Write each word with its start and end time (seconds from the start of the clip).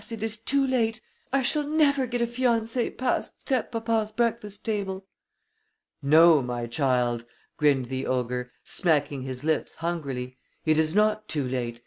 it 0.09 0.23
is 0.23 0.35
too 0.35 0.65
late. 0.65 0.99
I 1.31 1.43
shall 1.43 1.61
never 1.61 2.07
get 2.07 2.23
a 2.23 2.25
fiancé 2.25 2.97
past 2.97 3.41
step 3.41 3.71
papa's 3.71 4.11
breakfast 4.11 4.65
table!" 4.65 5.05
"No, 6.01 6.41
my 6.41 6.65
child," 6.65 7.23
grinned 7.55 7.85
the 7.85 8.07
ogre, 8.07 8.51
smacking 8.63 9.21
his 9.21 9.43
lips 9.43 9.75
hungrily. 9.75 10.39
"It 10.65 10.79
is 10.79 10.95
not 10.95 11.27
too 11.27 11.47
late. 11.47 11.79